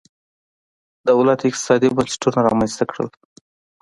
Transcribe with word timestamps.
دولت 1.09 1.39
اقتصادي 1.49 1.87
بنسټونه 1.95 2.39
رامنځته 2.47 2.83
کړل. 2.91 3.07